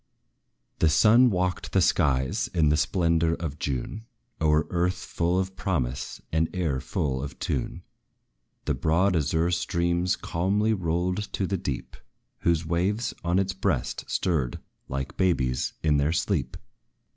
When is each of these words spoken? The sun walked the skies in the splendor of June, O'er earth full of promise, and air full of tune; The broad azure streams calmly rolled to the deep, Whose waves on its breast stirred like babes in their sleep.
The 0.79 0.89
sun 0.89 1.29
walked 1.29 1.73
the 1.73 1.79
skies 1.83 2.47
in 2.55 2.69
the 2.69 2.75
splendor 2.75 3.35
of 3.35 3.59
June, 3.59 4.07
O'er 4.41 4.65
earth 4.71 4.95
full 4.97 5.37
of 5.39 5.55
promise, 5.55 6.19
and 6.31 6.49
air 6.55 6.79
full 6.81 7.21
of 7.21 7.37
tune; 7.37 7.83
The 8.65 8.73
broad 8.73 9.15
azure 9.15 9.51
streams 9.51 10.15
calmly 10.15 10.73
rolled 10.73 11.31
to 11.33 11.45
the 11.45 11.55
deep, 11.59 11.95
Whose 12.39 12.65
waves 12.65 13.13
on 13.23 13.37
its 13.37 13.53
breast 13.53 14.03
stirred 14.07 14.59
like 14.87 15.17
babes 15.17 15.73
in 15.83 15.97
their 15.97 16.13
sleep. 16.13 16.57